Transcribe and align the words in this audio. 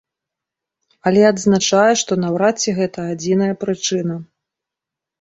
Але 1.09 1.21
адзначае, 1.31 1.93
што 2.03 2.19
наўрад 2.23 2.55
ці 2.65 2.77
гэта 2.81 2.99
адзіная 3.13 3.53
прычына. 3.69 4.21